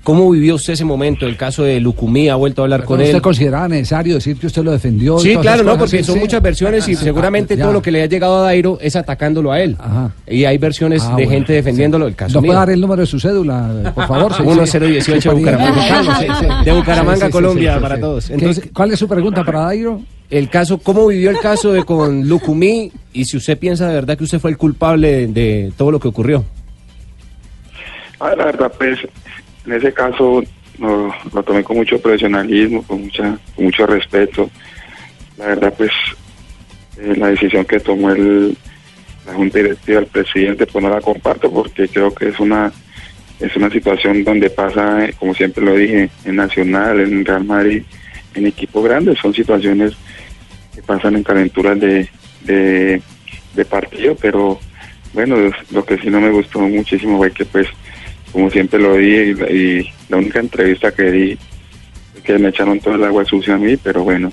¿Cómo 0.06 0.30
vivió 0.30 0.54
usted 0.54 0.74
ese 0.74 0.86
momento? 0.86 1.26
El 1.26 1.36
caso 1.36 1.64
de 1.64 1.80
Lucumí, 1.80 2.30
ha 2.30 2.36
vuelto 2.36 2.62
a 2.62 2.66
hablar 2.66 2.84
con 2.84 3.00
¿Usted 3.02 3.16
él. 3.16 3.22
consideraba 3.24 3.68
necesario 3.68 4.14
decir 4.14 4.38
que 4.38 4.46
usted 4.46 4.64
lo 4.64 4.72
defendió? 4.72 5.18
Sí, 5.18 5.36
claro, 5.38 5.64
no, 5.64 5.76
porque 5.80 5.98
Sí, 5.98 6.04
son 6.04 6.14
sí. 6.14 6.20
muchas 6.22 6.44
versiones 6.44 6.88
y 6.88 6.94
Ah, 6.94 6.98
seguramente 6.98 7.58
ya. 7.58 7.64
todo 7.64 7.74
lo 7.74 7.82
que 7.82 7.90
le 7.90 8.04
ha 8.04 8.06
llegado 8.06 8.38
a 8.38 8.42
Dairo 8.44 8.78
es 8.82 8.96
atacándolo 8.96 9.52
a 9.52 9.60
él. 9.60 9.76
Y 10.28 10.46
hay 10.46 10.60
versiones 10.60 11.02
Ah, 11.02 11.08
de 11.08 11.14
bueno, 11.26 11.32
gente 11.32 11.54
defendiéndolo. 11.54 12.06
El 12.06 12.16
caso 12.16 12.36
¿Nos 12.36 12.44
mío. 12.44 12.50
puede 12.50 12.60
dar 12.60 12.70
el 12.70 12.80
número 12.82 13.02
de 13.02 13.08
su 13.08 13.20
cédula, 13.20 13.92
por 13.96 14.08
favor? 14.08 14.32
Sí, 14.38 14.44
sí. 14.44 14.80
1018 14.80 15.22
Sí, 15.22 15.28
de 15.30 15.36
Bucaramanga. 15.36 16.20
Sí, 16.20 16.28
sí. 16.40 16.46
De 16.66 16.72
Bucaramanga, 16.72 17.16
Sí, 17.18 17.26
sí, 17.26 17.32
Colombia, 17.32 17.72
sí, 17.72 17.78
sí, 17.78 17.82
para 17.82 17.96
sí. 17.96 18.02
todos. 18.02 18.28
¿Qué- 18.28 18.34
Entonces, 18.36 18.70
¿Cuál 18.74 18.92
es 18.92 19.00
su 19.00 19.08
pregunta 19.08 19.44
para 19.44 19.60
Dairo? 19.62 20.02
el 20.30 20.50
caso, 20.50 20.78
¿cómo 20.78 21.08
vivió 21.08 21.32
el 21.32 21.40
caso 21.40 21.74
de 21.74 21.84
con 21.84 22.28
Lucumí? 22.28 22.92
Y 23.12 23.26
si 23.26 23.38
usted 23.38 23.58
piensa 23.58 23.88
de 23.88 23.96
verdad 23.96 24.16
que 24.18 24.24
usted 24.24 24.40
fue 24.40 24.52
el 24.52 24.58
culpable 24.58 25.12
de, 25.12 25.28
de 25.28 25.74
todo 25.76 25.90
lo 25.90 26.00
que 26.00 26.08
ocurrió. 26.10 26.46
Ah, 28.20 28.34
la 28.38 28.46
verdad, 28.46 28.72
pues, 28.78 29.00
en 29.66 29.74
ese 29.74 29.94
caso 29.94 30.44
lo, 30.80 31.14
lo 31.34 31.44
tomé 31.44 31.64
con 31.64 31.78
mucho 31.78 32.00
profesionalismo, 32.00 32.84
con 32.84 33.02
mucha, 33.04 33.38
con 33.56 33.66
mucho 33.66 33.86
respeto. 33.86 34.50
La 35.38 35.48
verdad, 35.48 35.74
pues, 35.78 35.92
eh, 36.98 37.14
la 37.18 37.28
decisión 37.28 37.66
que 37.66 37.80
tomó 37.80 38.12
el, 38.12 38.58
la 39.26 39.34
Junta 39.34 39.60
Directiva, 39.60 40.00
el 40.00 40.08
presidente, 40.08 40.66
pues 40.66 40.84
no 40.84 40.90
la 40.90 41.02
comparto 41.02 41.52
porque 41.52 41.88
creo 41.88 42.14
que 42.14 42.30
es 42.30 42.40
una 42.40 42.72
es 43.40 43.56
una 43.56 43.70
situación 43.70 44.24
donde 44.24 44.50
pasa, 44.50 45.06
eh, 45.06 45.14
como 45.20 45.34
siempre 45.34 45.64
lo 45.64 45.76
dije, 45.76 46.10
en 46.24 46.36
Nacional, 46.36 47.00
en 47.02 47.26
Real 47.26 47.44
Madrid, 47.44 47.84
en 48.34 48.48
equipos 48.48 48.84
grandes, 48.84 49.20
son 49.20 49.34
situaciones 49.34 49.94
que 50.74 50.82
pasan 50.82 51.16
en 51.16 51.24
calenturas 51.24 51.80
de, 51.80 52.10
de, 52.44 53.66
partido, 53.66 54.16
pero 54.22 54.60
bueno, 55.14 55.36
lo 55.72 55.86
que 55.86 55.98
sí 55.98 56.10
no 56.10 56.22
me 56.22 56.30
gustó 56.30 56.60
muchísimo 56.60 57.18
fue 57.18 57.32
que 57.32 57.46
pues, 57.46 57.68
como 58.36 58.52
siempre 58.52 58.78
lo 58.82 58.98
dije, 58.98 59.34
y, 59.50 59.90
la- 60.10 60.18
única 60.18 60.42
entrevista 60.42 60.92
que 60.92 61.10
di, 61.10 61.38
que 62.22 62.38
me 62.38 62.50
echaron 62.50 62.82
todo 62.82 62.96
el 62.96 63.04
agua 63.06 63.24
sucia 63.24 63.56
a 63.56 63.58
mí, 63.58 63.78
pero 63.78 64.04
bueno, 64.04 64.30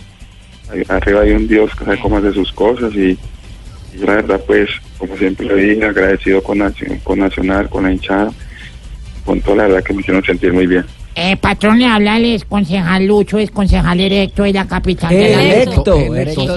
arriba 0.88 1.21
hay 1.21 1.30
un 1.30 1.47
Dios 1.47 1.71
que 1.76 1.85
sabe 1.85 2.00
cómo 2.00 2.16
hace 2.18 2.32
sus 2.32 2.50
cosas 2.52 2.92
y, 2.97 3.16
y 3.94 3.99
la 4.04 4.16
verdad 4.16 4.40
pues, 4.44 4.68
como 4.99 5.16
siempre 5.16 5.47
lo 5.47 5.54
dije, 5.54 5.85
agradecido 5.85 6.42
con, 6.42 6.59
con 7.04 7.21
Nacional, 7.21 7.68
con 7.68 7.85
la 7.85 7.92
hinchada, 7.92 8.32
con 9.25 9.40
toda 9.40 9.59
la 9.59 9.62
verdad 9.68 9.85
que 9.85 9.94
me 9.94 10.00
hicieron 10.00 10.25
sentir 10.25 10.52
muy 10.52 10.66
bien. 10.66 10.85
Eh, 11.14 11.37
patrón, 11.37 11.78
le 11.78 11.87
habla 11.87 12.16
el 12.16 12.45
concejal 12.47 13.07
Lucho, 13.07 13.38
es 13.38 13.50
concejal 13.50 14.00
electo 14.00 14.45
de 14.45 14.52
la 14.52 14.66
capital 14.66 15.11
de 15.11 15.37
la 15.37 15.42
Electo, 15.42 15.85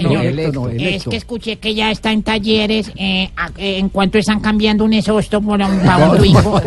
no, 0.01 0.69
Es 0.69 1.03
que 1.03 1.17
escuché 1.17 1.57
que 1.57 1.75
ya 1.75 1.91
está 1.91 2.11
en 2.11 2.23
talleres, 2.23 2.91
eh, 2.95 3.29
a- 3.35 3.49
eh, 3.57 3.77
en 3.79 3.89
cuanto 3.89 4.17
están 4.17 4.39
cambiando 4.39 4.85
un 4.85 4.93
exhausto 4.93 5.41
por 5.41 5.59
un, 5.61 5.79
para 5.79 6.09
un 6.09 6.17
Twingo. 6.17 6.61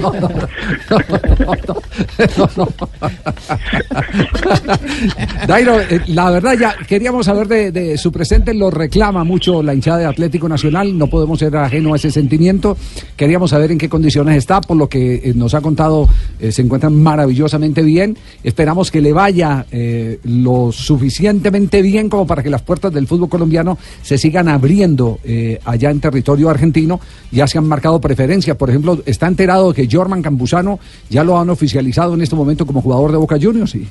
Dairo, 5.46 5.80
eh, 5.80 6.00
la 6.08 6.30
verdad 6.30 6.54
ya 6.58 6.74
queríamos 6.86 7.26
saber 7.26 7.48
de, 7.48 7.72
de 7.72 7.98
su 7.98 8.12
presente, 8.12 8.54
lo 8.54 8.70
reclama 8.70 9.24
mucho 9.24 9.62
la 9.62 9.74
hinchada 9.74 9.98
de 9.98 10.06
Atlético 10.06 10.48
Nacional, 10.48 10.96
no 10.96 11.06
podemos 11.08 11.38
ser 11.38 11.56
ajeno 11.56 11.92
a 11.94 11.96
ese 11.96 12.10
sentimiento. 12.10 12.76
Queríamos 13.16 13.50
saber 13.50 13.72
en 13.72 13.78
qué 13.78 13.88
condiciones 13.88 14.36
está, 14.36 14.60
por 14.60 14.76
lo 14.76 14.88
que 14.88 15.16
eh, 15.16 15.32
nos 15.34 15.54
ha 15.54 15.60
contado, 15.60 16.08
eh, 16.40 16.52
se 16.52 16.62
encuentran 16.62 16.94
maravillosamente 16.94 17.77
bien. 17.82 18.16
Esperamos 18.42 18.90
que 18.90 19.00
le 19.00 19.12
vaya 19.12 19.66
eh, 19.70 20.18
lo 20.24 20.72
suficientemente 20.72 21.82
bien 21.82 22.08
como 22.08 22.26
para 22.26 22.42
que 22.42 22.50
las 22.50 22.62
puertas 22.62 22.92
del 22.92 23.06
fútbol 23.06 23.28
colombiano 23.28 23.78
se 24.02 24.18
sigan 24.18 24.48
abriendo 24.48 25.18
eh, 25.24 25.60
allá 25.64 25.90
en 25.90 26.00
territorio 26.00 26.50
argentino. 26.50 27.00
Ya 27.30 27.46
se 27.46 27.58
han 27.58 27.66
marcado 27.66 28.00
preferencias, 28.00 28.56
por 28.56 28.70
ejemplo, 28.70 29.00
está 29.06 29.26
enterado 29.26 29.72
de 29.72 29.74
que 29.74 29.94
Jorman 29.94 30.22
Campuzano 30.22 30.78
ya 31.08 31.24
lo 31.24 31.38
han 31.38 31.50
oficializado 31.50 32.14
en 32.14 32.22
este 32.22 32.36
momento 32.36 32.66
como 32.66 32.82
jugador 32.82 33.12
de 33.12 33.18
Boca 33.18 33.36
Juniors, 33.40 33.70
sí. 33.70 33.86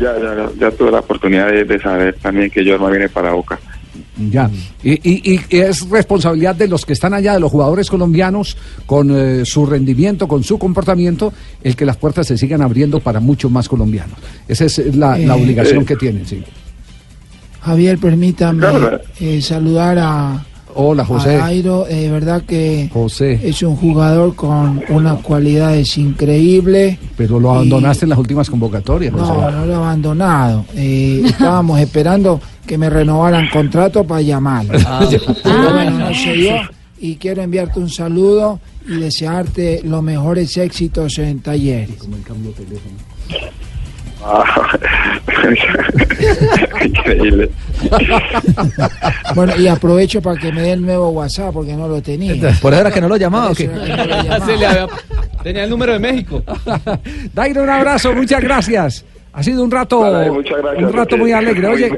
Ya, 0.00 0.14
ya, 0.60 0.70
tuve 0.70 0.90
la 0.90 0.98
oportunidad 0.98 1.50
de, 1.50 1.64
de 1.64 1.80
saber 1.80 2.14
también 2.20 2.50
que 2.50 2.68
Jorma 2.68 2.90
viene 2.90 3.08
para 3.08 3.32
Boca. 3.32 3.58
Ya. 4.30 4.50
Y, 4.82 4.92
y- 4.92 5.40
y 5.48 5.56
es 5.58 5.88
responsabilidad 5.88 6.54
de 6.54 6.68
los 6.68 6.84
que 6.84 6.92
están 6.92 7.14
allá, 7.14 7.34
de 7.34 7.40
los 7.40 7.50
jugadores 7.50 7.88
colombianos, 7.90 8.56
con 8.86 9.10
eh, 9.14 9.44
su 9.44 9.66
rendimiento, 9.66 10.28
con 10.28 10.42
su 10.44 10.58
comportamiento, 10.58 11.32
el 11.62 11.74
que 11.76 11.84
las 11.84 11.96
puertas 11.96 12.26
se 12.26 12.36
sigan 12.38 12.62
abriendo 12.62 13.00
para 13.00 13.20
muchos 13.20 13.50
más 13.50 13.68
colombianos. 13.68 14.18
Esa 14.46 14.64
es 14.66 14.78
eh, 14.78 14.90
la, 14.94 15.18
Eh, 15.18 15.30
obligación 15.30 15.82
eh. 15.82 15.84
que 15.86 15.96
tienen, 15.96 16.26
sí. 16.26 16.42
Javier, 17.60 17.98
permítame 17.98 18.60
Claro. 18.60 19.00
eh, 19.20 19.42
saludar 19.42 19.98
a, 19.98 20.46
Hola, 20.80 21.04
José. 21.04 21.36
Dairo. 21.36 21.86
eh, 21.88 22.02
De 22.02 22.10
verdad 22.10 22.42
que 22.42 22.88
José, 22.92 23.40
es 23.42 23.62
un 23.62 23.74
jugador 23.76 24.34
con 24.36 24.80
unas 24.90 25.20
cualidades 25.22 25.98
increíbles. 25.98 26.98
pero 27.16 27.40
lo 27.40 27.50
abandonaste 27.50 28.04
en 28.04 28.10
las 28.10 28.18
últimas 28.18 28.48
convocatorias, 28.48 29.12
No, 29.12 29.24
José. 29.24 29.56
no 29.56 29.66
lo 29.66 29.72
he 29.72 29.76
abandonado. 29.76 30.64
Eh, 30.76 31.22
estábamos 31.26 31.80
esperando 31.86 32.40
que 32.64 32.78
me 32.78 32.88
renovaran 32.88 33.48
contrato 33.52 34.04
para 34.04 34.20
llamarlo. 34.20 34.72
Pero 35.42 35.72
bueno, 35.72 35.98
no 35.98 36.14
se 36.14 36.32
dio. 36.34 36.54
Y 37.00 37.16
quiero 37.16 37.42
enviarte 37.42 37.78
un 37.80 37.88
saludo 37.90 38.60
y 38.86 38.96
desearte 38.98 39.80
los 39.84 40.02
mejores 40.02 40.56
éxitos 40.56 41.18
en 41.18 41.40
talleres. 41.40 41.90
Ah, 41.98 43.36
increíble. 46.84 47.50
Bueno, 49.34 49.56
y 49.56 49.68
aprovecho 49.68 50.20
para 50.20 50.38
que 50.40 50.52
me 50.52 50.62
dé 50.62 50.72
el 50.72 50.82
nuevo 50.82 51.10
WhatsApp 51.10 51.52
porque 51.52 51.74
no 51.74 51.88
lo 51.88 52.02
tenía. 52.02 52.34
Por 52.60 52.72
eso 52.72 52.80
era 52.82 52.90
que 52.90 53.00
no 53.00 53.08
lo 53.08 53.16
llamaba. 53.16 53.46
¿o 53.46 53.48
Por 53.48 53.56
qué? 53.56 53.64
eso 53.64 53.84
era 53.84 53.96
que 53.96 53.96
no 53.96 54.06
lo 54.06 54.22
llamaba. 54.22 54.46
Se 54.46 54.56
le 54.56 54.66
había- 54.66 54.86
Tenía 55.42 55.64
el 55.64 55.70
número 55.70 55.92
de 55.92 55.98
México. 56.00 56.42
Dairo, 57.32 57.62
un 57.62 57.70
abrazo, 57.70 58.12
muchas 58.12 58.40
gracias. 58.42 59.04
Ha 59.32 59.42
sido 59.42 59.62
un 59.62 59.70
rato, 59.70 60.00
Vale, 60.00 60.30
muchas 60.32 60.58
gracias. 60.60 60.84
un 60.84 60.92
rato 60.92 61.16
muy 61.16 61.32
alegre. 61.32 61.66
Oye, 61.68 61.92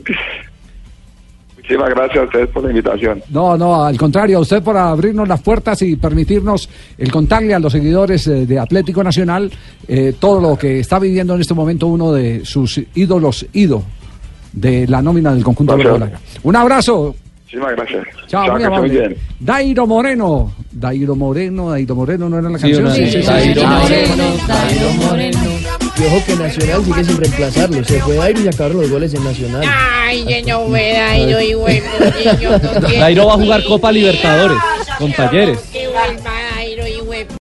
Muchísimas 1.70 1.90
gracias 1.94 2.18
a 2.18 2.22
ustedes 2.26 2.48
por 2.48 2.64
la 2.64 2.70
invitación. 2.70 3.22
No, 3.30 3.56
no, 3.56 3.84
al 3.84 3.96
contrario, 3.96 4.38
a 4.38 4.40
usted 4.40 4.60
por 4.60 4.76
abrirnos 4.76 5.28
las 5.28 5.40
puertas 5.40 5.80
y 5.82 5.94
permitirnos 5.94 6.68
el 6.98 7.12
contarle 7.12 7.54
a 7.54 7.60
los 7.60 7.72
seguidores 7.72 8.26
eh, 8.26 8.44
de 8.44 8.58
Atlético 8.58 9.04
Nacional 9.04 9.50
eh, 9.86 10.14
todo 10.18 10.40
lo 10.40 10.56
que 10.58 10.80
está 10.80 10.98
viviendo 10.98 11.34
en 11.36 11.40
este 11.42 11.54
momento 11.54 11.86
uno 11.86 12.12
de 12.12 12.44
sus 12.44 12.80
ídolos, 12.96 13.46
ido 13.52 13.84
de 14.52 14.88
la 14.88 15.00
nómina 15.00 15.32
del 15.32 15.44
conjunto 15.44 15.76
verdolaga. 15.76 16.18
Un 16.42 16.56
abrazo. 16.56 17.14
Muchísimas 17.44 17.76
gracias. 17.76 18.04
Chao, 18.26 18.52
muy 18.52 18.64
amable. 18.64 18.88
bien. 18.88 19.16
Dairo 19.38 19.86
Moreno. 19.86 20.52
Dairo 20.72 21.14
Moreno, 21.14 21.70
Dairo 21.70 21.94
Moreno, 21.94 22.28
¿no 22.28 22.38
era 22.40 22.50
la 22.50 22.58
Sí, 22.58 22.62
canción? 22.72 22.86
una 22.86 22.94
de- 22.94 23.22
Dairo 23.22 23.62
Y 26.00 26.06
ojo 26.06 26.24
que 26.24 26.34
Nacional 26.34 26.84
sigue 26.84 27.04
sin 27.04 27.16
reemplazarlo. 27.18 27.84
Se 27.84 28.00
fue 28.00 28.16
Dairo 28.16 28.40
y 28.40 28.44
sacaron 28.44 28.80
los 28.80 28.90
goles 28.90 29.12
en 29.12 29.22
Nacional. 29.22 29.62
Ay, 29.68 30.24
señor, 30.24 30.70
ve, 30.70 30.94
Dairo, 30.94 31.40
y 31.42 31.54
bueno, 31.54 31.86
no 32.80 32.80
Dairo 33.00 33.26
va 33.26 33.34
a 33.34 33.36
jugar 33.36 33.64
Copa 33.64 33.92
Libertadores 33.92 34.56
con 34.98 35.12
Talleres. 35.12 35.58
vuelva 35.72 36.39